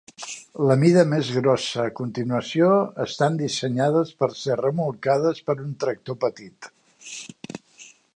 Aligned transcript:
La 0.67 0.75
mida 0.83 1.01
més 1.09 1.27
grossa 1.33 1.83
a 1.83 1.91
continuació 1.99 2.69
estan 3.05 3.37
dissenyades 3.41 4.13
per 4.23 4.31
ser 4.39 4.57
remolcades 4.65 5.43
per 5.51 5.57
un 5.67 5.77
tractor 5.85 6.19
petit. 6.27 6.71